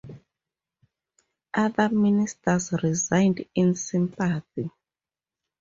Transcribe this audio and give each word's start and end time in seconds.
Other 1.53 1.89
ministers 1.89 2.73
resigned 2.81 3.45
in 3.53 3.75
sympathy. 3.75 4.71